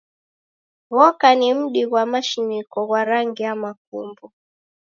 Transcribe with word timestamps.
Ghoka 0.95 1.29
ni 1.39 1.49
mdi 1.57 1.81
ghwa 1.89 2.03
mashiniko 2.13 2.79
ghwa 2.87 3.01
rangi 3.09 3.43
ya 3.47 3.53
makumbo. 3.63 4.25